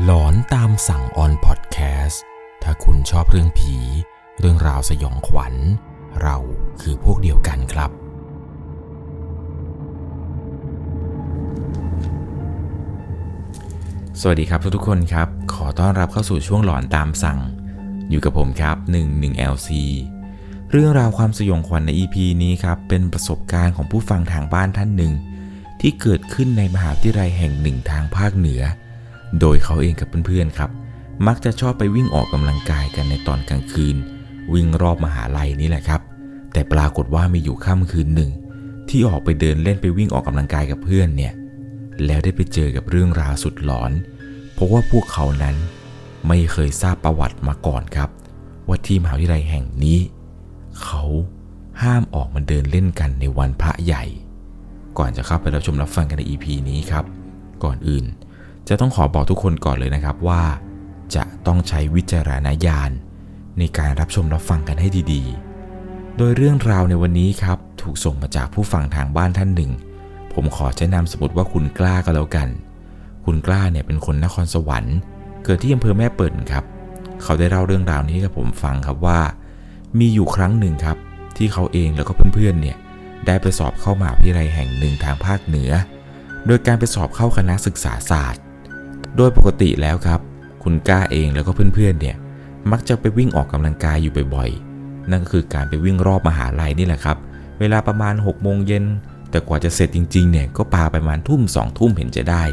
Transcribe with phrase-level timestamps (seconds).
[0.00, 2.22] หลอนตามสั่งออนพอดแคสต์
[2.62, 3.76] ถ้าคุณชอบเรื่องผี
[4.38, 5.54] เรื่องราวสยองขวัญ
[6.22, 6.36] เรา
[6.80, 7.90] คือพวกเดียวกันครับ
[14.20, 17.38] สวัสดีครับทุกๆคนครับ ขอต้อนรับเข้าสู่ช่วงหลอนตามสั่ง
[18.10, 19.70] อยู่กับผมครับ 11LC
[20.70, 25.12] เรื่องราวความสยองขวัญใน EP นี้ครับ เป็นประสบการณ์ของผู้ฟังทางบ้านท่านหนึ่ง
[25.80, 28.62] ที่เกิดขึ้นในมหาวิทยาลัยแห่งหนึ่งทางภาคเหนือ
[29.40, 30.70] โดยเขาเองกับเพื่อนๆครับ
[31.26, 33.96] มักจะชอบไปวิ่งออกกำลังกายกันในตอนกลางคืน
[34.54, 36.00] วิ่งรอบมหาลัยนี่แหละครับ
[36.52, 38.30] แต่ปรากฏว่ามีอยู่ค่ำคืนหนึ่ง
[38.88, 41.32] ที่ออกไปเดินเล่นไปวิ่งออกกำลังกายกับเพื่อนเนี่ย
[42.06, 43.92] แล้วได้ไปเจอกับเรื่องราวสุดหลอน
[44.52, 45.56] เพราะว่าพวกเขานั้น
[46.28, 48.10] ไม่เคยทราบประวัติมาก่อนครับ
[48.68, 49.98] ว่าที่มหาวิทยาลัยแห่งนี้
[50.82, 51.02] เขา
[51.82, 54.04] ห้ามออกมาเดินเล่นกันในวันพระใหญ่
[54.98, 57.04] ก่อนจะเข้าไปรับชมรับฟังกันใน EP นี้ครับ
[57.64, 58.04] ก่อนอื่น
[58.68, 60.42] จะต้องขอบอกทุกคนก่อนเลยนะครับว่า
[61.14, 62.90] จะต้องใช้วิจารณญาณ
[63.58, 69.72] ในการรับชมรับฟังกันให้ดีๆ โดยเรื่องราวในวันนี้ครับ ถูกส่งมาจากผู้ฟังทางบ้านท่านหนึ่ง
[70.32, 72.48] ผมขอใช้นามสมมติว่าคุณกล้าก็แล้วกัน
[73.24, 74.96] คุณกล้าเนี่ยเป็นคนนครสวรรค์
[75.44, 76.64] เกิดที่อำเภอแม่เปิ่นครับ
[77.22, 79.20] เขาได้เล่าเรื่องราวนี้ให้กับผมฟังครับว่า
[79.98, 80.96] มีอยู่ครั้งหนึ่งครับ
[81.36, 82.76] ที่เขาเองแล้วก็เพื่อนๆเนี่ย
[83.26, 85.70] ได้ไปสอบเข้ามหาวิทยาลัยแห่งหนึ่งทางภาคเหนือ
[86.46, 88.42] โดยการไปสอบเข้าคณะศึกษาศาสตร์
[89.16, 90.20] โดยปกติแล้วครับ
[90.62, 92.16] คุณก้าเองแล้วก็เพื่อนๆเนี่ย
[92.70, 97.16] มักจะไปวิ่งออกกำลังกายอยู่บ่อยๆ นั่นก็คือการไปวิ่งรอบมหาลัยนี่แหละครับ
[97.60, 98.84] เวลาประมาณ6โมงเย็น
[99.30, 102.44] แต่กว่าจะเสร็จจริงๆ เนี่ยก็ปาไปประมาณทุ่มสองทุ่มเห็นจะได้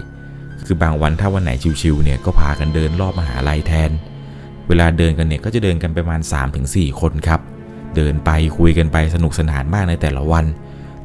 [0.65, 3.91] คือบางวันถ้าวันไหนชิวๆ เนี่ยก็พากันเดินรอบมหาลัยแทน
[4.67, 6.19] เวลาเดินกันเนี่ยก็จะเดินกันประมาณ
[6.59, 7.39] 3-4 คนครับ
[7.95, 10.45] เดินไปคุยกันไปสนุกสนานมากในแต่ละวัน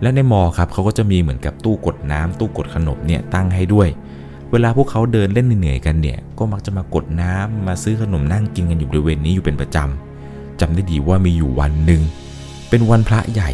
[0.03, 3.89] และในมอครับเขาก็จะมีเหมือนกับตู้กดน้ำตู้กดขนมเนี่ยตั้งให้ด้วย
[4.57, 12.03] เวลาพวกเขาเดินเล่นเหนื่อยๆกันเนี่ย ก็มักจะมากดน้ำมาซื้อขนมนั่งกินกันอยู่บริเวณนี้อยู่เป็นประจำจำได้ดีว่ามีอยู่วันหนึ่ง
[12.69, 13.51] เป็นวันพระใหญ่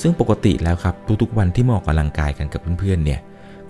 [0.00, 3.20] ซึ่งปกติแล้วครับทุกๆวันที่มาออกกำลังกายกันกับเพื่อนๆเนี่ย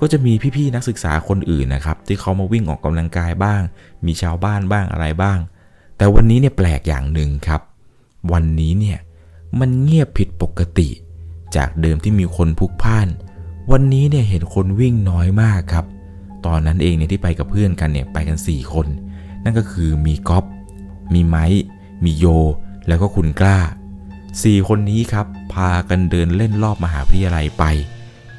[0.00, 3.62] ก็จะมีพี่ๆนักศึกษาคนอื่นนะครับ ที่เขามาวิ่งออกกำลังกายบ้าง
[4.06, 5.38] มีชาวบ้านบ้างอะไรบ้าง
[5.96, 7.60] แต่วันนี้เนี่ยแปลกอย่างหนึ่งครับ
[8.32, 8.98] วันนี้เนี่ย
[9.60, 10.88] มันเงียบผิดปกติ
[11.56, 13.08] จากเดิมที่มีคนพลุกพล่าน
[13.72, 15.86] วันนี้เนี่ยเห็นคนวิ่งน้อยมากครับ
[16.46, 18.86] ตอนนั้นเองเนี่ยที่ไปกับเพื่อนกันเนี่ยไปกัน 4 คน
[19.44, 20.44] นั่นก็คือมีก๊อฟ
[21.14, 21.44] มีไม้
[22.04, 22.26] มีโย
[22.88, 23.58] แล้วก็คุณกล้า
[24.12, 27.64] 4 คนนี้ครับ พากันเดินเล่นรอบมหาวิทยาลัยไป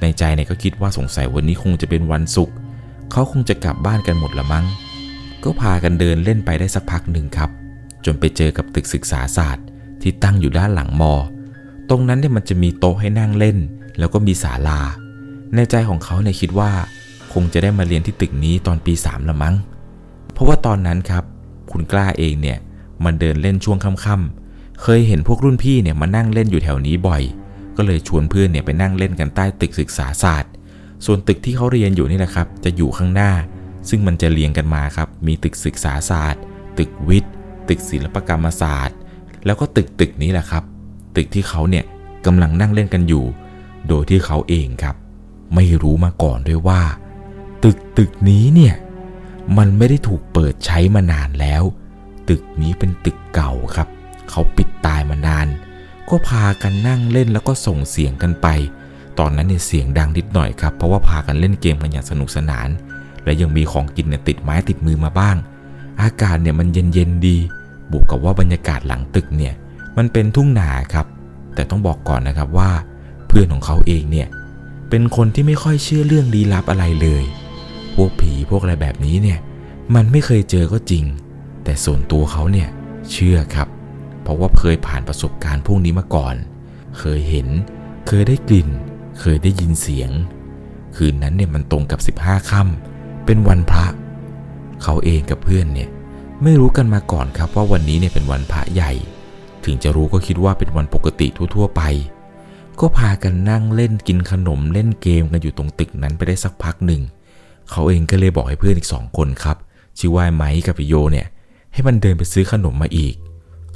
[0.02, 2.56] ในใจเนี่ยก็คิดว่าสงสัยวันนี้คงจะเป็นวันศุกร์
[3.12, 4.66] เขาคงจะกลับบ้านกันหมดละมั้ง
[5.44, 7.50] ก็พากันเดินเล่นไปได้สักพักหนึ่งครับ
[8.06, 9.66] จนไปเจอกับตึกศึกษาศาสตร์
[10.02, 11.14] ที่ตั้งอยู่ด้านหลังมอ
[11.90, 13.58] ตรงนั้นเนี่ยมันจะมีโต๊ะให้นั่งเล่น
[14.00, 14.82] แล้วก็มีศาลา
[15.56, 16.72] ในใจของเขาเนี่ยคิดว่า
[17.38, 19.56] คงจะได้มาเรียนที่ตึกนี้ตอนปี 3 ละมั้ง
[20.32, 21.24] เพราะว่าตอนนั้นครับ
[21.72, 22.58] คุณกล้าเองเนี่ย
[23.04, 27.24] มันเดินเล่นช่วงค่ำๆ เคยเห็นพวกรุ่นพี่เนี่ยมานั่งเล่นอยู่แถวนี้บ่อย
[27.78, 30.52] ก็เลยชวนเพื่อนเนี่ยไปนั่งเล่นกันใต้ตึกศึกษาศาสตร์
[31.06, 33.32] ส่วนตึกที่เขาเรียนอยู่นี่แหละครับ จะอยู่ข้างหน้า
[33.90, 36.42] ซึ่งมันจะเรียงกันมาครับ มีตึกศึกษาศาสตร์
[36.78, 37.34] ตึกวิทย์
[37.70, 38.98] ตึกศิลปกรรมศาสตร์
[39.46, 40.64] แล้วก็ตึกตึกนี้แหละครับ
[41.16, 41.86] ตึกที่เขาเนี่ย
[42.26, 43.26] กำลังนั่งเล่นกันอยู่
[43.88, 44.96] โดยที่เขาเองครับ
[45.56, 46.82] ไม่รู้มาก่อนด้วยว่า
[47.64, 48.76] ตึกตึกนี้เนี่ย
[49.58, 51.64] มันไม่ได้ถูกเปิดใช้มานานแล้ว
[52.30, 53.88] ตึกนี้เป็นตึกเก่าครับ
[54.30, 55.48] เขาปิดตายมานาน
[56.10, 58.48] ก็พากันนั่งเล่นแล้วก็ส่งเสียงกันไป
[59.20, 62.70] ตอนนั้นเนี่ยเสียงดังนิดหน่อยครับ เพราะว่าพากันเล่นเกมกันอย่างสนุกสนาน
[63.24, 65.36] และยังมีของกินเนี่ยติดไม้ติดมือมาบ้าง
[66.02, 67.38] อากาศเนี่ยมันเย็นๆดี
[67.92, 69.54] บวกกับว่าบรรยากาศหลังตึกเนี่ย
[69.98, 71.06] มันเป็นทุ่งนาครับ
[71.56, 72.72] แต่ต้องบอกก่อนนะครับว่า
[73.28, 74.28] เพื่อนของเขาเองเนี่ย
[74.90, 77.24] เป็นคนที่ไม่ค่อยเชื่อเรื่องลี้ลับอะไรเลย
[77.96, 79.40] พวกผีพวกอะไรแบบนี้เนี่ย
[79.96, 81.06] มันไม่เคยเจอก็จริง
[81.64, 82.70] แต่ส่วนตัวเขาเนี่ย
[83.12, 83.68] เชื่อครับ
[84.22, 86.36] เพราะว่าเคยผ่านประสบการณ์พวกนี้มาก่อน
[87.00, 87.48] เคยเห็น
[88.08, 88.70] เคยได้กลิ่น
[89.20, 90.12] เคยได้ยินเสียง
[90.96, 93.86] คืนนั้นเนี่ยมันตรงกับ 15ค่ำเป็นวันพระ
[94.84, 95.90] เขาเองกับเพื่อนเนี่ย
[96.44, 98.92] ไม่รู้กันมาก่อนครับว่าวันนี้เนี่ยเป็นวันพระใหญ่
[99.66, 101.82] ถึงจะรู้ก็คิดว่าเป็นวันปกติทั่ว ๆ ไป
[102.80, 107.02] ก็พากันนั่งเล่นกินขนมเล่นเกมกันอยู่ตรงตึกนั้นไปได้สักพักหนึ่ง
[107.72, 109.58] เขาเองก็เลยบอกให้เพื่อนอีกสองคนครับ
[110.00, 111.28] ชื่อว่าไมค์กับโยเนี่ย
[111.74, 113.16] ให้มันเดินไปซื้อขนมมาอีก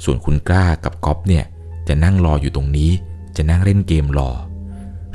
[0.04, 1.44] ส่วนคุณกล้ากับก๊อฟเนี่ย
[1.88, 2.90] จะนั่งรออยู่ตรงนี้
[3.36, 4.30] จะนั่งเล่นเกมรอ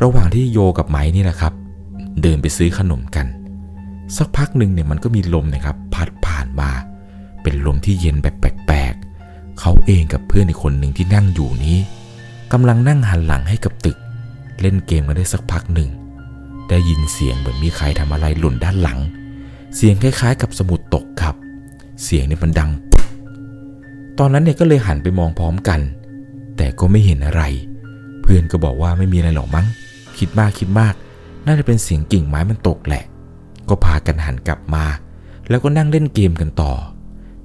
[0.04, 1.54] ระหว่างที่โยกับไม้นี่แหละครับ
[2.22, 3.28] เดินไปซื้อขนมกัน
[4.18, 6.70] สักพักหนึ่งเนี่ยมันก็มีลมนะครับ พัดผ่านมา
[7.44, 11.78] เป็นลมที่เย็นแบบแปลกๆเขาเองกับเพื่อนอีกคนหนึ่งที่นั่งอยู่นี้
[12.52, 13.98] กำลังนั่งหันหลังให้กับตึก
[14.62, 15.90] เล่นเกมกันได้สักพักหนึ่ง
[16.70, 19.00] ได้ยินเสียงเหมือนมีใครทำอะไรหล่นด้านหลัง
[19.76, 21.36] เสียงคล้ายๆ กับสมุดตกครับ
[22.04, 22.72] เสียงเนี่ยมันดัง
[24.20, 25.80] ตอนนั้นเนี่ยก็เลยหันไปมองพร้อมกัน
[26.58, 27.44] แต่ก็ไม่เห็นอะไร
[28.22, 29.66] เพื่อนก็บอกว่าไม่มีอะไรหรอกมั้ง
[30.18, 30.94] คิดมากคิดมาก
[31.46, 33.04] น่าจะเป็นเสียงกิ่งไม้มันตกแหละ
[33.70, 34.86] ก็พากันหันกลับมา
[35.50, 36.74] แล้วก็นั่งเล่นเกมกันต่อ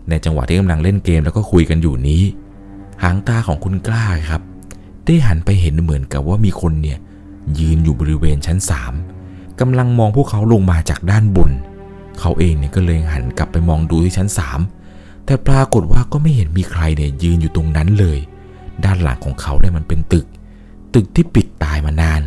[0.08, 2.22] ในจังหวะที่กำลังเล่นเกมแล้วก็คุยกันอยู่นี้
[3.02, 4.42] หางตาของคุณกล้าครับ
[5.04, 6.98] ได้หันไปเห็นเหมือนกับว่ามีคนเนี่ย
[7.58, 8.92] ยืนอยู่บริเวณชั้นสาม
[9.60, 11.50] กำลังมองพวกเขาลงมาจากด้านบน
[12.20, 14.60] เขาเองเนี่ยก็เลยหันกลับไปมองดูที่ชั้นสาม
[15.24, 18.18] แต่ปรากฏว่าก็ไม่เห็นมีใครเนี่ยยืนอยู่ตรงนั้นเลย
[18.84, 20.26] ด้านหลังของเขาเนี่ยมันเป็นตึก
[20.94, 22.22] ตึกที่ปิดตายมานาน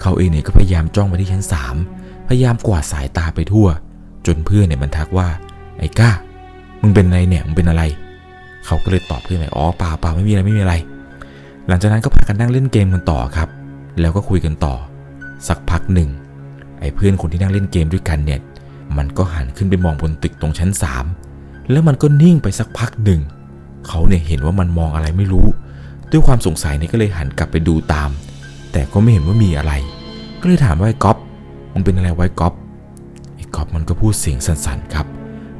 [0.00, 1.76] เขาเองเนี่ยก็พยายามจ้องไปที่ชั้นสาม
[2.28, 3.68] พยายามกวาดสายตาไปทั่ว
[4.26, 5.28] จนเพื่อนเนี่ยมันทักว่า
[5.78, 6.10] ไอ้ก้า
[6.82, 7.82] มึงเป็นอะไรเนี่ยมึงเป็นอะไร
[8.66, 10.74] เขาก็เลยตอบเพื่อนไปอ๋อเปล่าเปล่าไม่มีอะไรไม่มีอะไร
[11.68, 13.48] หลังจากนั้นก็พากันนั่งเล่นเกมกันต่อครับ
[14.00, 14.74] แล้วก็คุยกันต่อ
[15.48, 16.08] สักพักหนึ่ง
[16.80, 18.40] ไอ้เพื่อนคนที่นั่งเล่นเกมด้วยกันเนี่ย
[18.96, 21.04] มันก็หันขึ้นไปมองบนตึกตรงชั้นสาม
[21.70, 23.20] แล้วมันก็นิ่งไปสักพักหนึ่ง
[23.88, 25.46] เขาเนี่ยเห็นว่ามันมองอะไรไม่รู้
[26.10, 28.10] ด้วยความสงสัยเนี่ยก็เลยหันกลับไปดูตาม
[28.72, 29.72] แต่ก็ไม่เห็นว่ามีอะไร
[30.40, 31.16] ก็เลยถามว่าไอ้ก๊อฟ
[31.72, 32.54] มึงเป็นอะไรไว้ก๊อฟ
[33.36, 35.06] ไอ้ก๊อฟมันก็พูดเสียงสั่นๆครับ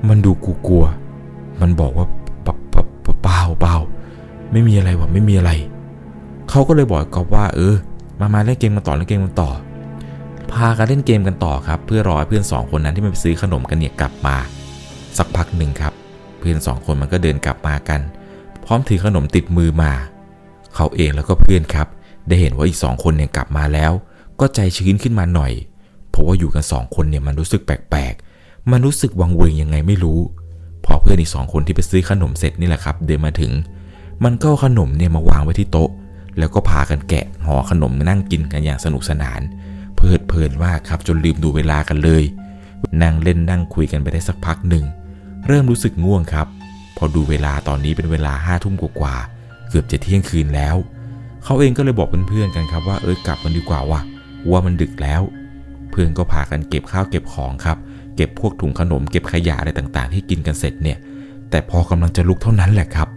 [0.08, 2.06] มันดูกลัวๆมันบอกว่า
[2.42, 2.82] เปล่าเปล่า
[3.22, 3.76] เปล่าเปล่า
[4.52, 5.52] ไม่มีอะไรวะไม่มีอะไร
[6.50, 7.74] เขาก็เลยบอกก๊อฟว่า เออ
[8.20, 9.50] มามาเล่นเกมกันต่อเล่นเกมกันต่อ
[10.52, 14.36] พากันเล่นเกมกันต่อครับ เพื่อรอให้เพื่อนสองคนนั้นที่มันไปซื้อขนมกันเนี่ยกลับมา
[15.18, 15.92] สักพักหนึ่งครับ
[16.38, 18.00] เพื่อนสองคนมันก็เดินกลับมากัน
[18.64, 19.92] พร้อมถือขนมติดมือมา
[20.74, 21.86] เขาเองแล้วก็เพื่อนครับ
[22.28, 23.92] ได้เห็นว่าอีกสองคนเนี่ยกลับมาแล้ว
[24.40, 25.52] ก็ใจชื้นขึ้นมาหน่อย
[26.10, 30.18] เพราะว่าอยู่กันสองคนเนี่ยมันรู้สึกแปลกๆ มันรู้สึกวังเวงยังไงไม่รู้
[30.84, 33.52] พอเพื่อนอีกสองคนที่ไปซื้อขนมเสร็จนี่แหละครับ เดินมาถึง
[34.24, 35.90] มันก็ขนมเนี่ยมาวางไว้ที่โต๊ะ
[36.40, 39.40] แล้วก็พากันแกะห่อขนมนั่งกินกันอย่างสนุกสนาน
[39.96, 42.24] เพลิดเพลินมาครับจนลืมดูเวลากันเลย
[43.02, 44.84] นั่งเล่นนั่งคุยกันไปได้สักพักหนึ่ง
[45.46, 46.46] เริ่มรู้สึกง่วงครับ
[46.96, 50.76] พอดูเวลาตอนนี้เป็นเวลาห้าทุ่มกว่าๆเกือบจะเที่ยงคืนแล้ว
[51.44, 54.00] เขาเองก็เลยบอกเพื่อนๆกันครับว่าเออกลับกันดีกว่าว่ะ
[54.50, 55.22] ว่ามันดึกแล้ว
[55.90, 57.78] เพื่อนก็พากันเก็บข้าวเก็บของครับ
[58.16, 60.98] เก็บพวกถุงขนมเก็บขยะอะไรต่างๆ ที่กินกันเสร็จเนี่ย
[61.50, 63.08] แต่พอกำลังจะลุกเท่านั้นแหละครับ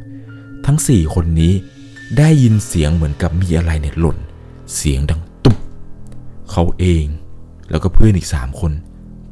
[0.65, 1.53] ทั้ง 4 คนนี้
[2.17, 4.17] ได้ยินเสียงเหมือนกับมีอะไรเนี่ยหล่น
[4.75, 5.57] เสียงดังตุ๊บ
[6.51, 7.05] เขาเอง
[7.69, 8.71] แล้วก็เพื่อนอีก3คน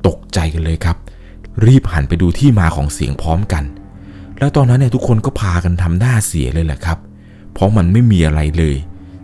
[0.07, 0.98] ตกใจกันเลยครับ
[1.66, 3.63] รีบหันไปดูที่มาของเสียงพร้อมกัน
[4.39, 6.98] แล้วตอนนั้นเนี่ยทุกคนก็พากันทำหน้าเสียเลยแหละครับ
[7.54, 8.75] เพราะมันไม่มีอะไรเลย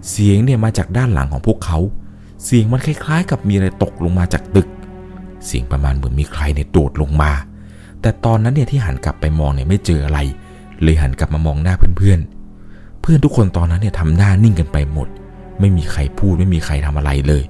[0.10, 1.78] เสียงเนี่ยมาจากด้านหลังของพวกเขา
[2.44, 4.68] เสียงมันคล้าย ๆ กับมีอะไรตกลงมาจากตึก
[5.46, 7.32] เสียงประมาณเหมือนมีใครเนี่ยโดดลงมา
[8.02, 10.20] แต่ตอนนั้นเนี่ยที่หันกลับไปมองเนี่ยไม่เจออะไร
[10.82, 12.37] เลยหันกลับมามองหน้าเพื่อนๆ
[13.10, 15.08] พื่อนทุกคนตอนนั้นเนี่ยทำหน้านิ่งกันไปหมด
[15.60, 17.44] ไม่มีใครพูดไม่มีใครทำอะไรเลย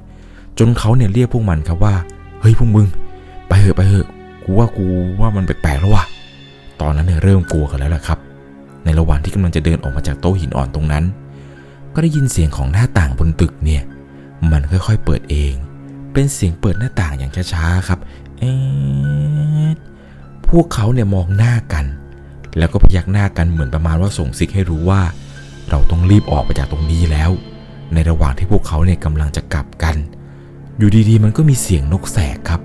[0.60, 1.96] จนเขาเนี่ยเรียกพวกมันครับว่า
[2.42, 2.86] เฮ้ยพวกมึง
[3.48, 4.08] ไปเถอะไปเถอะ
[4.44, 4.86] กูว่ากู
[5.20, 6.06] ว่ามันแปลกๆแล้วว่ะ
[6.82, 8.20] ตอนนั้นเนี่ยเริ่มกลัวกันแล้วล่ะครับ
[8.84, 11.04] ในระหว่างที่กำลังจะเดินออกมาจากโต๊ะหินอ่อนตรงนั้น
[11.94, 13.84] ก็ได้ยินเสียงของหน้าต่างบนตึกเนี่ย
[14.52, 15.54] มันค่อยๆเปิดเอง
[16.14, 18.00] เป็นเสียงเปิดหน้าต่างอย่างช้าๆครับ
[18.40, 18.52] เอ๊
[20.48, 21.86] พวกเขาเนี่ยมองหน้ากัน
[22.58, 25.02] แล้วก็พยักหน้ากันเหมือนประมาณว่าส่งซิกให้รู้ว่า
[25.70, 27.32] เราต้องรีบออกไปจากตรงนี้แล้ว
[27.94, 29.96] ในระหว่างที่พวกเขาเนี่ยกำลังจะกลับกัน
[30.78, 32.62] อยู่ดีๆ มันก็มีเสียงนกแสกครับ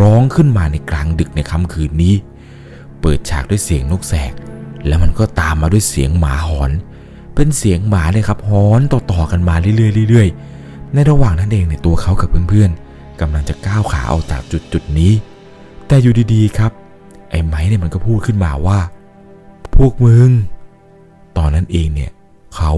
[0.00, 2.14] ร้องขึ้นมาในกลางดึกในค่ำคืนนี้
[3.00, 4.32] เปิดฉากด้วยเสียงนกแสก
[4.86, 6.70] แล้วมันก็ตามมาด้วยเสียงหมาหอน
[7.34, 10.28] เป็นเสียงหมาเลยครับหอนต่อๆกันมาเรื่อยๆเรื่อย
[10.94, 15.12] ในระหว่างนั้นเองเนี่ยตัวเขากับเพื่อนๆกำลังจะก้าวขาออกจากจุดจุดๆนี้
[15.86, 16.72] แต่อยู่ดีๆครับ
[17.30, 18.78] ไอ้ไม้เนี่ยมันก็พูดขึ้นมาว่า
[19.76, 20.30] พวกมึง
[21.36, 22.10] ตอนนั้นเองเนี่ย
[22.56, 22.72] เขา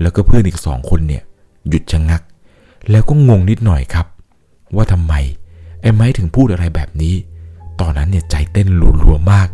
[0.00, 1.22] แล้วก็เพื่อนอีกสองคนเนี่ย
[1.68, 2.22] หยุดชะงัก
[2.90, 4.06] แล้วก็งงนิดหน่อยครับ
[4.76, 5.14] ว่าทำไม
[5.80, 7.14] ไอ้ไม้ถึงพูดอะไรแบบนี้
[7.80, 8.68] ตอนนั้นเนี่ยใจเต้น
[9.04, 9.48] รัวๆมาก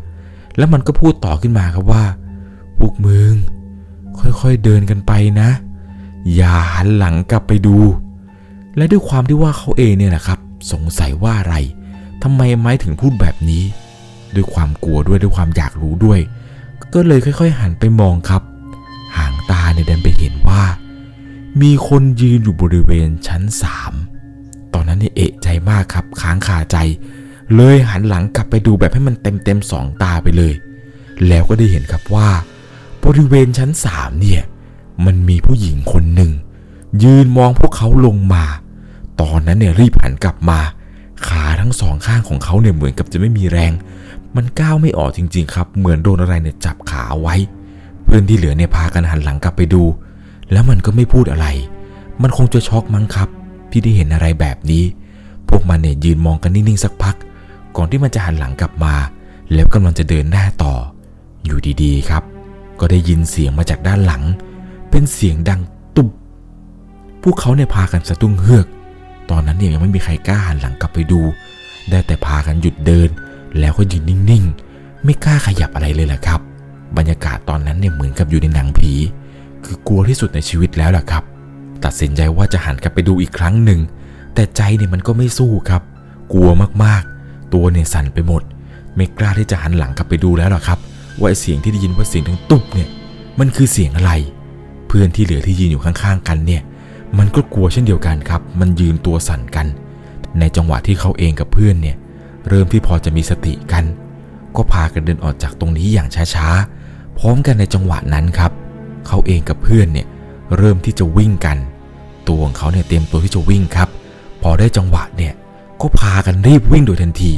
[0.57, 2.05] แล้วมันก็พูดต่อขึ้นมาครับว่า
[2.79, 3.33] พวกมึง
[4.19, 5.49] ค่อยๆเดินกันไปนะ
[6.35, 7.77] อย่าหันหลังกลับไปดู
[8.77, 10.39] และด้วยความที่ว่าเขาเองเนี่ยนะครับ
[10.73, 11.55] สงสัยว่าอะไร
[12.23, 13.63] ทำไมไม้ถึงพูดแบบนี้
[14.35, 16.21] ด้วยความกลัวด้วยด้วยความอยากรู้ด้วย
[16.95, 18.43] ก็เลยค่อย ๆ หันไปมองครับ
[19.17, 20.63] หางตาเนี่ยดันไปเห็นว่า
[21.61, 23.93] มีคนยืนอยู่บริเวณชั้นสาม
[24.75, 26.77] ตอนนั้นเนี่ยเอะใจมากครับค้างคาใจ
[27.55, 30.55] เลยหันหลังกลับไปดูแบบให้มันเต็มเต็มๆสองตาไปเลย
[31.29, 32.29] แล้วก็ได้เห็นครับว่า
[33.05, 34.43] บริเวณชั้นสามเนี่ย
[35.07, 36.33] มันมีผู้หญิงคนหนึ่ง
[37.03, 38.45] ยืนมองพวกเขาลงมา
[39.21, 40.61] ตอนนั้นเนี่ยรีบหันกลับมา
[41.29, 43.73] ขาทั้งสองข้างของเขาเนี่ยเหมือนกับจะไม่มีแรง
[44.37, 47.37] มันก้าวไม่ออกจริง ๆ ครับ เหมือนโดนอะไรเนี่ยจับขาไว้
[48.05, 49.83] เพื่อนที่เหลือเนี่ยพากันหันหลังกลับไปดู
[50.53, 51.47] แล้วมันก็ไม่พูดอะไร
[52.23, 53.29] มันคงจะช็อกมั้งครับ
[53.71, 54.85] ที่ได้เห็นอะไรแบบนี้
[55.49, 57.17] พวกมันเนี่ยยืนมองกันนิ่งๆสักพัก
[57.77, 58.95] ก่อนที่มันจะหันหลังกลับมา
[59.53, 60.75] แล้วกำลังจะเดินหน้าต่อ
[61.45, 62.23] อยู่ดีๆครับ
[62.81, 64.23] ก็ได้ยินเสียงมาจากด้านหลัง
[64.91, 65.61] เป็นเสียงดัง
[65.97, 66.09] ตุบ
[67.23, 68.67] พวกเขาเนี่ยพากันสะดุ้งเฮือก
[69.31, 71.21] ตอนนั้นเนี่ยยังไม่มีใครกล้าหันหลังกลับไปดู
[71.91, 73.09] ได้แต่พากันหยุดเดิน
[73.59, 76.41] แล้วก็ยืนนิ่งๆ ไม่กล้าขยับอะไรเลยแหละครับ
[76.97, 78.93] บรรยากาศตอนนั้นเนี่ยเหมือนกับอยู่ในหนังผี
[79.65, 81.23] คือกลัวที่สุดในชีวิตแล้วล่ะครับ
[81.85, 83.81] ตัดสินใจว่าจะหันกลับไปดูอีกครั้งหนึ่ง
[84.35, 85.83] แต่ใจเนี่ยมันก็ไม่สู้ครับ
[86.33, 86.49] กลัว
[86.85, 88.43] มากๆ ตัวเนี่ยสั่นไปหมด
[88.97, 90.79] ไม่กล้าที่จะหันหลังกลับไปดูแล้วล่ะครับ
[91.19, 92.89] ว่าไอเสียงที่ได้ยินว่าเสียงดังตุ๊บเนี่ย
[93.39, 94.13] มันคือเสียงอะไร
[94.89, 96.63] เพื่อนที่เหลือที่ยืนอยู่ข้างๆ กันเนี่ย
[97.19, 99.67] มันก็กลัวเช่นเดียวกันครับ มันยืนตัวสั่นกัน
[100.39, 101.97] ในจังหวะที่เขาเองกับเพื่อนเนี่ย
[102.49, 103.85] เริ่มที่พอจะมีสติกัน
[104.57, 106.74] ก็พากันเดินออกจากตรงนี้อย่างช้าๆ
[107.19, 108.53] พร้อมกันในจังหวะนั้นครับ
[109.07, 110.07] เขาเองกับเพื่อนเนี่ย
[110.57, 111.59] เริ่มที่จะวิ่งกัน
[112.29, 113.89] ตัวของเขาเนี่ยเตรียมตัวที่จะวิ่งครับ
[114.43, 115.33] พอได้จังหวะเนี่ย
[115.81, 117.33] ก็พากันรีบวิ่งโดยทันที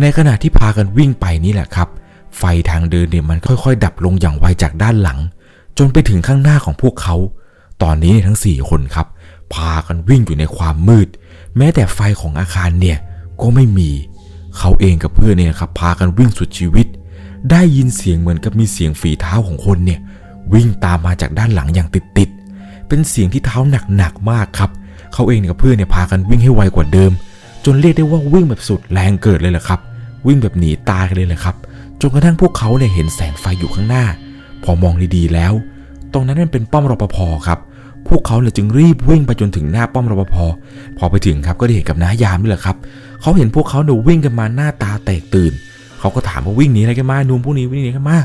[0.00, 1.88] ในขณะที่พากันวิ่งไปนี่แหละครับ
[2.38, 5.18] ไฟทางเดินเนี่ยมันค่อยๆ ดับลงอย่างไวจากด้านหลัง
[5.78, 7.16] จนไปถึงข้างหน้าของพวกเขา
[7.82, 9.06] ตอนนี้ทั้ง 4 คนครับ
[9.54, 11.08] พากันวิ่งอยู่ในความมืด
[11.56, 12.98] แม้แต่ไฟของอาคารเนี่ย
[13.40, 13.90] ก็ไม่มี
[14.58, 16.86] เขาเองกับเพื่อนเนี่ยครับพากันวิ่งสุดชีวิต
[17.50, 20.00] ได้ยินเสียงเหมือนกับมีเสียงฝีเท้าของคนเนี่ย
[20.54, 23.58] วิ่งตามมาจากด้านหลังอย่างติดๆเป็นเสียงที่เท้า
[23.96, 24.70] หนักๆมากครับ
[25.12, 27.12] เขาเองกับเพื่อนเนี่ยพากันวิ่งให้ไวกว่าเดิม
[27.64, 29.80] จนเรียกได้ว่าวิ่งแบบสุดแรงเกิดเลยแหละครับ
[30.26, 31.56] วิ่งแบบหนีตายกันเลยแหละครับ
[32.00, 34.04] จนกระทั่งพวกเขาเนี่ยเห็นแสงไฟอยู่ข้างหน้า
[34.64, 35.52] พอมองดีๆแล้ว
[36.12, 37.16] ตรงนั้นมันเป็นป้อมรปภ
[37.46, 37.58] ครับ
[38.08, 40.36] พวกเขาเลยจึงรีบวิ่งไปจนถึงหน้าป้อมรปภ
[40.98, 42.76] พอไปถึงครับก็ได้เห็นกับน้ายามนี่แหละครับ
[43.20, 45.52] เขาเห็นพวกเขาเนี่ยวิ่งกันมาหน้าตาแตกตื่น
[46.00, 48.18] เขาก็ถามว่าวิ่งหนีอะไรกันมาหนุ่มพวกนี้วิ่งหนีกันมา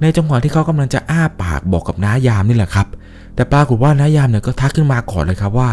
[0.00, 2.86] ในจังหวะที่เขากำลังจะอ้าปากบอกกับน้ายามนี่แหละครับ
[3.34, 5.70] แต่ปรากฏว่าน้ายามเนี่ยก็ทักขึ้นมาก่อนเลยครับว่า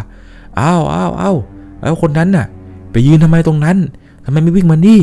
[0.60, 1.38] อ้าวอ้าวอ้าว
[1.82, 2.46] แล้วคนนั้นน่ะ
[2.92, 3.77] ไปยืนทำไมตรงนั้น
[4.25, 5.01] ทำไมไม่วิ่งมานี่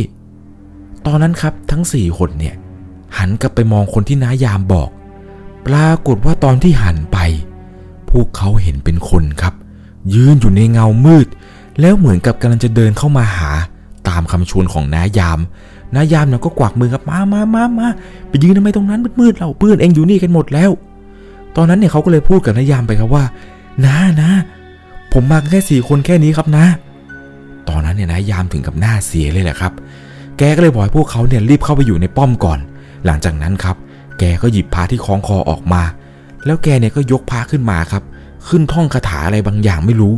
[1.07, 2.55] ตอนนั้นครับทั้งสี่คนเนี่ย
[3.19, 4.89] หันกลับไปมองคนที่น้ายามบอก
[5.67, 7.19] ปรากฏว่าตอนที่หันไป
[8.11, 9.55] พวกเขาเห็นเป็นคนครับ
[10.15, 11.27] ยืนอยู่ในเงามืด
[11.81, 13.51] แล้วเหมือนกับกำลังจะเดินเข้ามาหา
[14.09, 15.39] ตามคำชวนของน้ายาม
[15.95, 17.89] นายามเนี่ยก็กวักมือครับ มามามามา
[18.29, 20.71] ไปยืนทำไมตรงนั้นมืดๆเราเพื่อนเองอยู่นี่กันหมดแล้ว
[21.57, 23.25] ตอนนั้นเนี่ยเขาก็เลยพูดกับนายามไปครับว่า
[23.85, 24.31] น้านะ
[25.13, 26.67] ผมมาแค่สี่คนแค่นี้ครับนะ
[27.69, 29.73] ตอนนั้นเนี่ยนายามถึงกับหน้าเสียเลยแหละครับ
[30.39, 32.59] แกก็เลยบอกให้พวกเขาเนี่ยรีบเข้าไปอยู่ในป้อมก่อน
[33.07, 33.77] หลังจากนั้นครับ
[34.19, 35.83] แกก็หยิบพระที่คล้องคอออกมา
[36.47, 38.03] แล้วแกเนี่ยก็ยกพระขึ้นมาครับ
[38.49, 40.15] ขึ้นท่องคาถาอะไรบางอย่างไม่รู้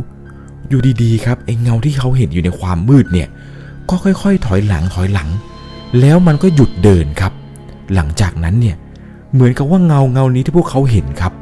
[0.69, 3.27] อยู่ดีๆ ครับไอ้เงาที่เขาเห็นอยู่ในความมืดเนี่ย
[3.89, 5.29] ก็ค่อย ๆ ถอยหลังถอยหลัง
[5.99, 7.33] แล้วมันก็หยุดเดินครับ
[7.95, 8.75] หลังจากนั้นเนี่ย
[9.33, 11.33] เหมือนกับว่าเงาเงานี้ที่พวกเขาเห็นครับ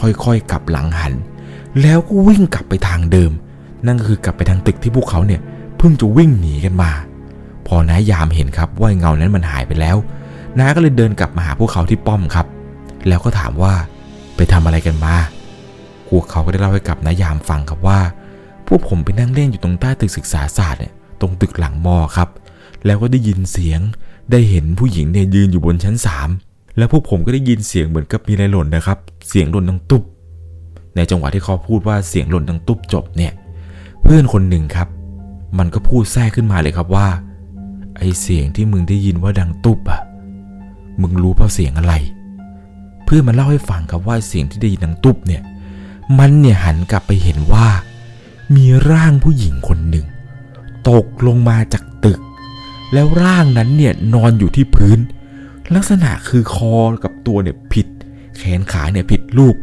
[0.00, 1.12] ค่อยๆกลับหลังหัน
[1.82, 3.32] แล้วก็วิ่งกลับไปทางเดิม
[3.86, 5.40] นั่นก็คือกลับไปทางตึกที่พวกเขาเนี่ย
[5.78, 6.90] เพิ่งจะวิ่งหนีกันมา
[7.66, 9.96] พอนายยามเห็นครับว่าเงานั้นมันหายไปแล้ว
[10.58, 12.46] น้าก็เลยเดินกลับมาหาพวกเขาที่ป้อมครับ
[13.08, 13.74] แล้วก็ถามว่า
[14.36, 15.14] ไปทำอะไรกันมา
[16.08, 17.98] พวกเขาก็ได้เล่าให้กับน้ายามฟังครับว่า
[18.66, 22.28] พวกผมไปนั่งเล่นอยู่ตรงใต้ตึกศึกษาศาสตร์เนี่ยตรงตึกหลังมอครับ
[22.86, 23.80] แล้วก็ได้ยินเสียง
[24.30, 26.28] ได้เห็นผู้หญิงเนี่ยยืนอยู่บนชั้นสาม
[26.78, 28.98] แล้วพวกผมก็ได้ยินเสียงเหมือนกับมีอะไรหล่นนะครับ
[29.28, 30.02] เสียงหล่นดังตุ๊บ
[30.96, 33.32] ในจังหวะที่เขาพูดว่าเสียงหล่นดังตุ๊บจบเนี่ย
[34.02, 34.88] เพื่อนคนหนึ่งครับ
[35.58, 37.08] มันก็พูดแทรกขึ้นมาเลยครับว่า
[37.96, 40.00] ไอเสียงที่มึงได้ยินว่าดังตุ๊บอะ
[41.00, 41.94] มึงรู้เปล่าเสียงอะไร
[43.04, 45.42] เพื่อนมันเล่าให้ฟังครับว่าเสียงที่ได้ยินดังตุ๊บเนี่ย
[46.18, 47.66] มันเนี่ยหันกลับไปเห็นว่า
[48.56, 50.06] มีร่างผู้หญิงคนหนึ่ง
[50.88, 51.82] ตกลงมาจาก
[52.92, 54.98] แล้วร่างนั้นเนี่ยนอนอยู่ที่พื้น
[55.74, 57.86] ลักษณะคือคอกับตัวเนี่ยผิด
[58.38, 59.54] แขนขาเนี่ยผิดรูป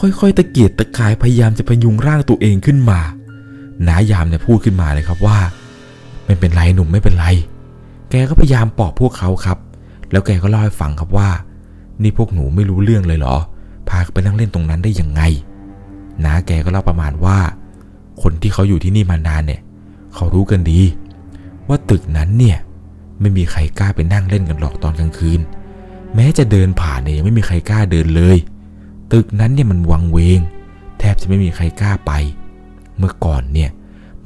[0.00, 3.00] ค่อยๆ ตะเกียกตะกายพยายามจะพยุงร่างตัวเองขึ้นมา
[3.86, 5.38] นายามเนี่ยพูดขึ้นมาเลยครับว่า
[6.24, 7.26] ไม่เป็นไรหนุ่มไม่เป็นไร
[8.10, 9.58] แกก็พยายามปลอบพวกเขาครับ
[10.10, 11.28] แล้วแกก็เล่าให้ฟังครับว่า
[12.02, 13.36] นี่พวกหนูไม่รู้เรื่องเลยเหรอ
[13.88, 15.22] พาไปนั่งเล่นตรงนั้นได้ยังไง
[16.24, 17.38] นาแกก็เล่าประมาณว่า
[18.22, 19.60] คนที่เขาอยู่ที่นี่มานานเนี่ย
[20.14, 20.80] เขารู้กันดี
[21.68, 22.58] ว่าตึกนั้นเนี่ย
[23.20, 25.40] ไม่มีใครกล้าไปนั่งเล่นกันหรอกตอนกลางคืน
[26.14, 28.36] แม้จะเดินผ่านเนี่ยยังไม่มีใครกล้าเดินเลย
[29.12, 30.40] ตึกนั้นเนี่ยมันวังเวง
[30.98, 32.12] แทบจะไม่มีใครกล้าไป
[32.98, 33.70] เมื่อก่อนเนี่ย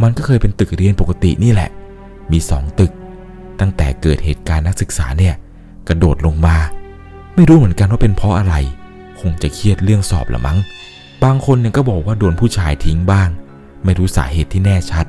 [0.03, 1.71] มันก็เคยเป็นตึกเรียนปกตินี่แหละ
[2.33, 2.93] มีสองตึก
[3.61, 5.35] ตั้งแต่เกิดเหตุการณ์นักศึกษาเนี่ย
[5.89, 6.57] กระโดดลงมา
[7.35, 8.55] ไม่รู้เหมือนกันว่าเป็นเพราะอะไร
[9.21, 10.59] คงจะเครียดเรื่องสอบละมั้ง
[11.25, 13.29] บางคนเนี่ยก็บอกว่าโดนผู้ชายทิ้งบ้าง
[13.85, 15.07] ไม่รู้สาเหตุที่แน่ชัด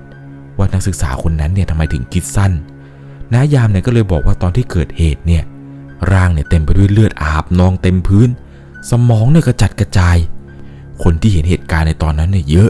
[0.60, 2.52] ว่านักศึกษาคนนั้นเนี่ยทำไมถึงคิดสั้น
[3.34, 5.44] น้ายามเนี่ยก็เลยบอกว่าตอนที่เกิดเหตุเนี่ย
[6.12, 8.30] ร่างเนี่ยเต็มไปด้วยเลือดอาบนองเต็มพื้น
[8.90, 10.18] สมองเนี่ยกระจัดกระจาย
[11.04, 12.70] คนที่เห็นเหตุการณ์ในตอนนั้นเนี่ยเยอะ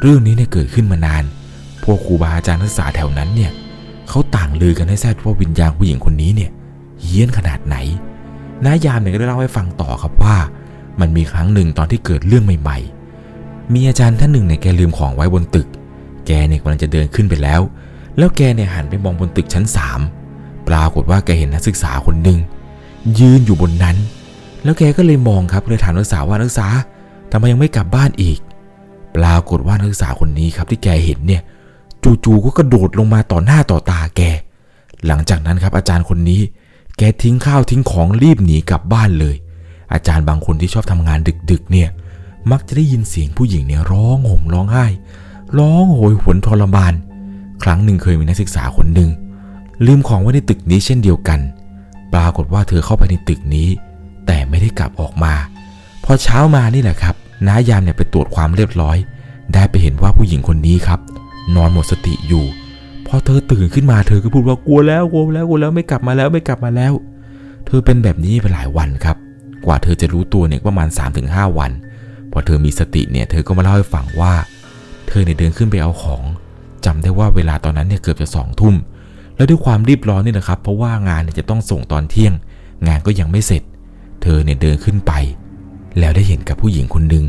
[0.00, 1.22] เรื่องนี้เนี่ยเกิดขึ้นมานาน
[1.84, 3.50] พวกครูบาอาจารย์นักศึกษาแถวนั้นเนี่ย
[4.08, 6.50] เขาต่างลือกันให้แซดว่าวิญญาณผู้หญิงคนนี้เนี่ย
[7.02, 7.76] เฮี้ยนขนาดไหน
[8.64, 10.36] น้ายามเนี่ยก็ได้เล่าให้ฟังต่อครับว่า
[11.00, 12.78] มันมีครั้งหนึ่งตอนที่เกิดเรื่องใหม่
[13.26, 15.66] ๆ มีอาจารย์ท่านหนึ่งเนี่ยแกลืมของไว้บนตึก
[16.26, 17.60] แกเนี่ยกำลังจะเดินขึ้นไปแล้ว
[18.18, 20.00] แล้วแกเนี่ยหันไปมองบนตึกชั้นสาม
[20.68, 22.38] ปรากฏว่าแกเห็นนักศึกษาคนหนึ่ง
[23.18, 23.96] ยืนอยู่บนนั้น
[24.64, 26.68] แล้วแกก็เลยมองครับเลยถามนักศึกษาว่านักศึกษา
[27.30, 28.38] ทำไมยังไม่กลับบ้านอีก
[29.16, 31.42] ปรากฏว่านักศึกษาคนนี้ครับที่แกเห็นเนี่ย
[32.24, 34.22] จู่ๆก็กระโดดลงมาต่อหน้าต่อตาแก
[35.06, 36.40] หลังจากนั้นครับอาจารย์คนนี้
[36.98, 39.36] แกทิ้งข้าวทิ้งของรีบหนีกลับบ้านเลย
[39.92, 41.18] อาจารย์บางคนที่ชอบทำงาน
[41.50, 41.88] ดึกๆเนี่ย
[42.50, 44.86] มักจะได้ยินเสียงผู้หญิงเนี่ยร้องห่มร้องไห้
[45.58, 46.94] ร้องโหยหวนทรมาน
[47.62, 49.10] ครั้งหนึ่งเคยมีนักศึกษาคนหนึ่ง
[49.86, 51.40] ลืมของไว้ในตึกนี้เช่นเดียวกัน
[52.14, 53.68] ปรากฏว่าเธอเข้าไปในตึกนี้
[54.26, 55.34] แต่ไม่ได้กลับออกมา
[56.04, 57.14] พอเช้ามานี่แหละครับ
[57.46, 58.96] น้ายามเนี่ยไปตรวจความเรียบร้อย
[59.54, 61.00] ได้ไปเห็นว่าผู้หญิงคนนี้ครับ
[61.56, 62.44] นอนหมดสติอยู่
[63.06, 66.92] พอเธอตื่นขึ้นมาเธอก็พูดว่ากลัวแล้วกลัวแล้วกลัวแล้วไม่กลับมาแล้วไม่กลับมาแล้ว
[67.66, 69.16] เธอเป็นแบบนี้ไปหลายวันครับ
[69.66, 70.88] กว่าเธอจะรู้ตัวเนี่ยประมาณ
[71.22, 71.70] 3-5 วัน
[72.32, 74.34] พอเธอมีสติเนี่ยเธอก็มาเล่าให้ฟังว่า
[75.10, 76.22] เธอเนี่ยเดินขึ้นไปเอาของ
[76.84, 78.74] จำได้ว่าเวลาตอนนั้นเนี่ยเกือบจะสองทุ่ม
[79.36, 82.32] แล้วด้วยความรีบร้อนนี่นะครับ เพราะว่างานเนี่ยจะต้องส่งตอนเที่ยง
[82.86, 83.62] งานก็ยังไม่เสร็จ
[84.22, 85.12] เธอเนี่ยเดินขึ้นไป
[85.98, 87.24] แล้วได้เห็นกับผู้หญิงคนหนึ่ง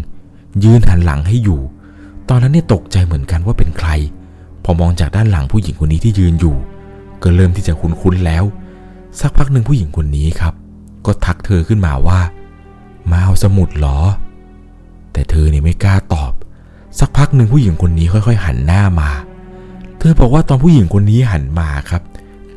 [0.63, 1.61] ยืนหันหลังให้อยู่
[2.29, 3.89] ตอนนั้นเนี่ยตกใจเหมือนกันว่าเป็นใคร
[4.63, 6.55] พอมองจากด้านหลังผู้หญิงคนนี้ที่ยืนอยู่
[7.23, 8.43] ก็เริ่มที่จะคุ้นๆแล้ว
[9.19, 10.53] สักพักหนึ่งผู้หญิงคนนี้ครับ
[11.05, 12.19] ก็ทักเธอขึ้นมาว่า
[13.11, 13.97] มาเอาสมุดเหรอ
[15.13, 16.31] แต่เธอเนี่ยไม่กล้าตอบ
[16.99, 19.09] สักพักหนึ่งผู้หญิงคนนี้ค่อย ๆ หันหน้ามา
[19.97, 22.01] เธอบอกว่าตอนผู้หญิงคนนี้หันมาครับ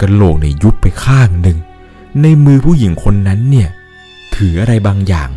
[0.00, 1.58] กระโหลกเนี่ยยุบไปข้างหนึ่ง
[2.22, 3.68] ในมือผู้หญิงคนนั้นเนี่ย
[4.36, 5.28] ถืออะไรบางอย่าง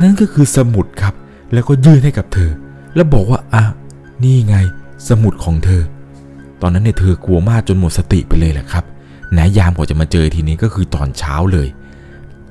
[0.00, 1.14] นั่นก็คือสมุดครับ
[1.52, 2.50] แล้วก็ยื่นให้กับเธอ
[2.94, 3.64] แล้วบอกว่าอะ
[4.22, 4.56] นี่ไง
[5.08, 5.82] สมุดของเธอ
[6.62, 8.84] ตอนนั้นเนี่ยเธอกลัวมากจนหมดสติไปเลยแหละครับ
[9.36, 11.68] นายามกว่าจะมาเจอทีนี้ก็คือตอนเช้าเลย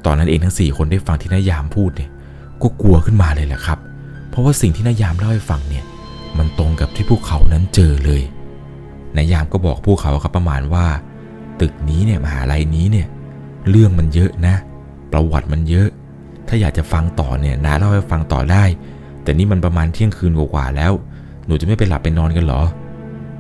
[0.06, 2.10] ตอนนั้นเองทั้งสี่คนได้ฟังที่นายามพูดเนี่ย
[2.62, 3.80] ก็กลัวขึ้นมาเลยแหละครับ
[4.40, 5.86] ราะว่าสิ่งที่นายามเล่าให้ฟังเนี่ย
[6.38, 8.22] มันตรงกับที่พวกเขานั้นเจอเลย
[9.16, 10.86] นายามก็บอกพวกเขาครับประมาณว่า
[11.62, 13.08] ตึกนี้เนี่ยมหาลัยนี้เนี่ย
[13.70, 14.56] เรื่องมันเยอะนะ
[15.12, 15.88] ประวัติมันเยอะ
[16.48, 18.64] ถ้าอยากจะฟังต่อเนี่ยนาเล่าให้ฟังต่อได้
[19.24, 20.92] แต่นี่มันประมาณเที่ยงคืนกว่าแล้ว
[21.46, 22.62] หนูจะไม่ไปหลับไปนอนกันเหรอ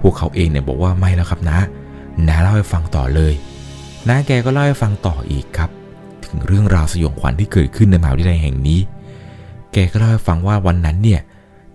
[0.01, 1.59] พวกเขาเองเนี่ยบอกว่าไม่แล้วครับนะ
[2.27, 3.33] นาเล่าให้ฟังต่อเลย
[4.07, 5.69] น้าแกก็เล่าให้ฟังต่ออีกครับ
[6.25, 8.79] ถึงเรื่องราวสยองขวัญที่เกิดขึ้นในมหาวิทยาลัยแห่งนี้
[9.73, 11.21] แกก็เล่าให้ฟังว่าวันนั้นเนี่ย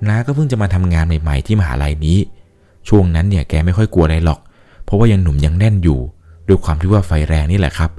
[0.08, 2.18] น้าก็เพิ่งจะมาทำงานใหม่ๆที่มหาลัยนี้
[2.88, 4.40] ช่วงนั้นเนี่ยแกไม่ค่อยกลัวอะไรหรอก
[4.84, 5.98] เพราะว่ายังหนุ่มยังแน่นอยู่
[6.48, 7.90] ด้วยความที่ว่าไฟแรงนี่แหละครับ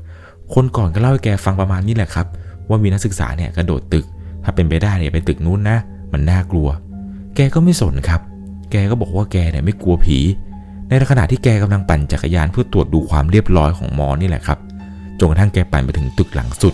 [0.54, 2.28] คนก่อนก็เล่าให้แกฟังประมาณนี้แหละครับ
[2.70, 4.06] ว่ามีนักศึกษาเนี่ยกระโดดตึก
[4.44, 5.78] ถ้าเป็นไปได้เนี่ยไปตึกนู้นนะ
[6.12, 6.68] มันน่ากลัว
[7.36, 8.22] แกก็ไม่สนครับ
[8.72, 10.18] แกก็บอกว่าแกเนี่ยไม่กลัวผี
[10.88, 14.60] ในขณะที่แกกำลังปั่นจักรยานเพื่อตรวจดูความเรียบร้อยของมอนี่แหละครับ
[15.20, 16.74] จนกระทั่งแกปั่นไปถึงตึกหลังสุด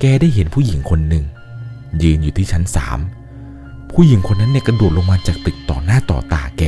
[0.00, 1.24] แกได้เห็นผู้หญิงคนหนึ่ง
[2.02, 2.98] ยืนอยู่ที่ชั้นสาม
[3.92, 6.62] ผู้หญิงคนนั้นเนี่ยกระโดดลงมาจากตึกต่อหน้าต่อตาแก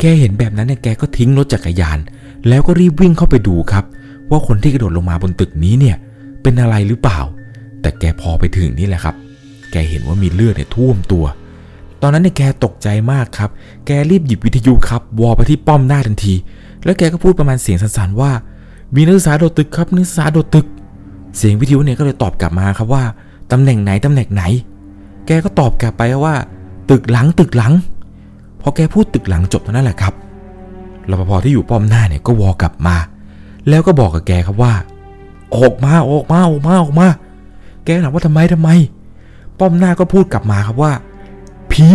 [0.00, 1.98] แกเห็นแบบนั้นเนี่ยแกก็ทิ้งรถจักรยาน
[2.48, 3.84] แล้วก็รีบวิ่งเข้าไปดูครับ
[4.30, 5.96] ว่าคนที่กระโดดลงมาบนตึกนี้เนี่ย
[6.42, 7.20] เป็นอะไรหรือเปล่า
[7.80, 9.14] แต่แกพอไปถึงนี่แหละครับ
[9.72, 11.24] แกเห็นว่ามีเลือดเนี่ยท่วมตัว
[12.02, 13.50] ตอนนั้นเนี่ยแกตกใจมากครับ
[13.86, 16.34] แกรีบหยิบวิทยุครับ วอไปที่ป้อมหน้าทันที
[16.84, 18.30] แล้วแกก็พูดประมาณเสียงสั่นๆว่า
[18.94, 20.66] มีนักศึกษาโดดตึกครับนักศึกษาโดดตึก
[21.36, 23.04] เสียงวิทยุเนี่ยก็เลยตอบกลับมาครับว่า
[23.52, 24.42] ตำแหน่งไหนตำแหน่งไหน
[25.26, 26.34] แกก็ตอบกลับไปว่า
[26.90, 27.72] ตึกหลังตึกหลัง
[28.60, 30.14] พอแกพูดตึกหลังจบเท่านั้นแหละครับ
[31.10, 32.96] รปภที่อยู่ป้อมหน้าเนี่ยก็วอกลับมา
[33.68, 34.72] แล้วก็บอกกับแกครับว่า
[35.56, 37.08] ออกมาออกมาออกมาออกมา
[37.84, 38.70] แกถามว่าทำไมทำไม
[39.58, 40.92] ป้อมหน้าก็พูดกลับมาครับว่า
[41.70, 41.88] ผี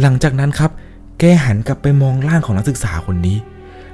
[0.00, 0.70] หลังจากนั้นครับ
[1.18, 3.36] แกหันกลับไปมองร่างของนักศึกษาคนนี้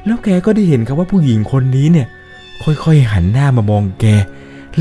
[0.04, 2.06] แล้วแกก็ได้เห็นครับว่าผู้หญิงคนนี้เนี่ย
[2.62, 4.06] ค่อยๆหันหน้ามามองแก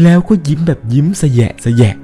[0.01, 1.95] แล้วก็ยิ้มแบบยิ้มสแยะสแยะ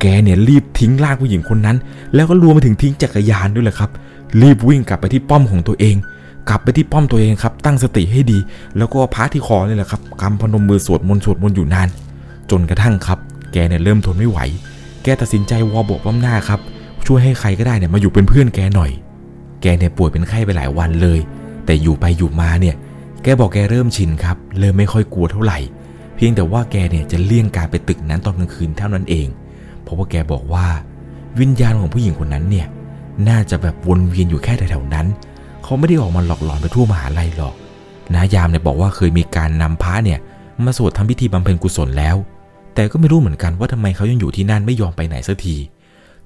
[0.00, 1.76] แกเนี่ยรีบทิ้งร่างผู้หญิงคนนั้น
[2.14, 3.90] แล้วก็รวมไปถึงทิ้งจักรยานด้วยแหละครับ
[4.40, 5.96] รีบวิ่งกลับไปที่ป้อมของตัวเอง
[6.48, 8.38] กลับไปที่ป้อมตัวเองครับ ตั้งสติให้ดี
[8.76, 11.88] แล้วก็พระที่คอนี่แหละครับกำพนมมือสวดมนต์สวดมนต์อยู่นาน
[12.50, 13.18] จนกระทั่งครับ
[13.52, 14.38] แกเนี่ยเริ่มทนไม่ไหว
[15.02, 16.60] แกตัดสินใจวอบอกป้อมหน้าครับ
[17.06, 18.90] ช่วยให้ใครก็ได้เนี่ยมาอยู่เป็นเพื่อนแกหน่อย
[19.62, 21.20] แกเนี่ยป่วยเป็นไข้ไปหลายวันเลย
[21.66, 22.74] แต่อยู่ไปอยู่มาเนี่ย
[23.22, 25.58] แกบอกแกเริ่มชินครับ เริ่มไม่ค่อยกลัวเท่าไหร่
[26.16, 29.28] เพียงแต่ว่าแกเนี่ยจะเลี่ยงการไปตึกนั้นตอนกลางคืนเท่านั้นเอง
[29.82, 30.66] เพราะว่าแกบอกว่า
[31.40, 32.66] วิญญาณของผู้หญิงคนนั้นเนี่ย
[33.28, 35.06] น่าจะแบบวนเวียนอยู่แค่แถวๆนั้น
[35.62, 37.54] เขาไม่ได้ออกมาหลอกหลอนไปทั่วมหาลัยหรอก
[38.14, 40.18] นายามเนี่ยบอกว่าเคยมีการนำพระเนี่ย
[40.64, 42.16] มาสวดทำพิธีบำเพ็ญกุศลแล้ว
[42.74, 45.56] แต่ก็ไม่รู้เหมือนกันว่าทำไมเขายังอยู่ที่นั่นไม่ยอมไปไหนสักที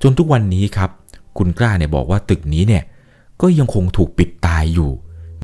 [0.02, 0.90] จนทุกวันนี้ครับ
[1.38, 2.82] คุณกล้าเนี่ยบอกว่าตึกนี้เนี่ย
[3.40, 4.90] ก็ยังคงถูกปิดตายอยู่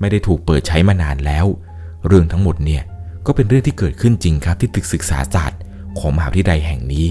[0.00, 1.46] ไม่ได้ถูกเปิดใช้มานานแล้ว
[2.06, 2.82] เรื่องทั้งหมดเนี่ย
[3.26, 5.60] ก็เป็นเรื่องที่เกิดขึ้นจริงครับที่ตึกศึกษาศาสตร์
[5.98, 7.06] ของมหาวิทยาลัยแห่งนี้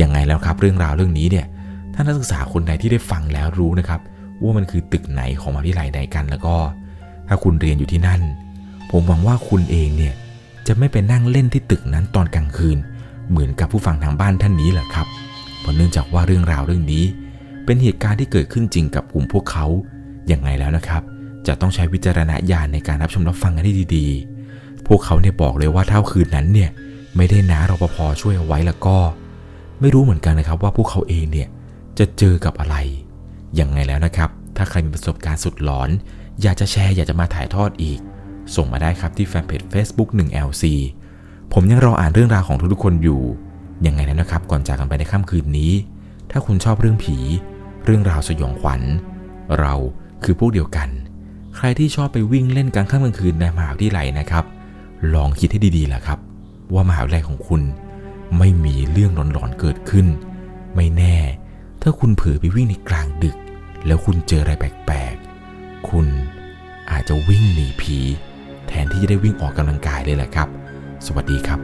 [0.00, 1.46] ยังไงแล้วครับ เรื่องราวเรื่องนี้เนี่ย
[1.94, 4.00] ท่านนักศึกษาคนใดที่ได้ฟังแล้วรู้นะครับ
[4.42, 6.56] ว่ามันคือตึกไหนของมหาวิทยาลัยใดกันแล้วก็
[7.28, 8.20] ถ้าคุณเรียนอยู่ที่นั่น
[8.90, 10.14] ผมหวังว่าคุณเองเนี่ย
[10.66, 12.78] จะไม่ไปนั่งเล่นที่ตึกนั้นตอนกลางคืน
[13.30, 15.06] เหมือนกับผู้ฟังทางบ้านท่านนี้แหละครับ
[15.60, 17.04] เพราะเนื่องจากว่าเรื่องราวเรื่องนี้
[17.64, 19.66] เป็นเหตุการณ์ที่เกิดขึ้นจริงกับกลุ่มพวกเขา
[20.28, 21.02] อย่างไงแล้วนะครับ
[21.46, 24.31] จะต้องใช้วิจารณญาณในการรับชมรับฟังกันให้ดีๆ
[24.94, 26.70] วกเขาเนี่ยบอกเลยว่าถ้าคืนนั้นเนี่ย
[27.16, 28.96] ไม่ได้น้ารปภช่วยเอาไว้แล้วก็
[29.80, 31.48] ไม่รู้เหมือนกันนะครับว่าพวกเขาเองเนี่ย
[31.98, 32.76] จะเจอกับอะไร
[33.60, 35.90] ยังไงแล้วนะครับ ถ้าใครมีประสบการณ์สุดหลอน
[36.42, 38.00] อยากจะแชร์อยากจะมาถ่ายทอดอีก
[38.54, 40.64] ส่งมาได้ครับที่แฟนเพจ Facebook 1LC
[41.52, 43.22] ผมยังรออ่านเรื่องราวของทุกๆคนอยู่
[43.86, 45.72] ยังไงแล้วนะครับ ก่อนจากกันไปในค่ำคืนนี้
[46.30, 47.16] ถ้าคุณชอบเรื่องผี
[47.84, 48.80] เรื่องราวสยองขวัญ
[49.58, 49.74] เรา
[50.24, 50.88] คือพวกเดียวกัน
[51.56, 54.44] ใครที่ชอบไปวิ่งเล่นกลางค่ำกลางคืนในมหาวิทยาลัยนะครับ
[55.14, 56.18] ลองคิดให้ดีๆล่ะครับ
[56.74, 57.62] ว่ามหาวิทยาลัยของคุณ
[58.38, 60.06] ไม่มีเรื่องหลอนๆเกิดขึ้น
[60.74, 61.16] ไม่แน่
[61.82, 63.36] ถ้าคุณเผลอไปวิ่งในกลางดึก
[63.86, 66.06] แล้วคุณเจออะไรแปลกๆ คุณ
[66.90, 67.98] อาจจะวิ่งหนีผี
[68.66, 70.48] แทนที่จะได้วิ่งออกกำลังกายเลยแหละครับ
[71.06, 71.60] สวัสดีครับ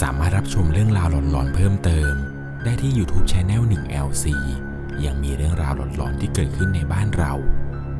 [0.00, 2.12] สามารถรับชมเรื่องราวหลอนๆเพิ่มเติม
[2.64, 4.24] ได้ที่ YouTube Channel 1 LC
[5.04, 7.32] ยังมีเรื่องราวหลอนๆที่เกิดขึ้นในบ้านเรา